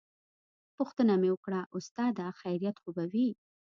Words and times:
پوښتنه 0.77 1.13
مې 1.21 1.29
وکړه 1.31 1.61
استاده 1.77 2.25
خيريت 2.39 2.75
خو 2.81 2.89
به 2.95 3.03
وي. 3.11 3.29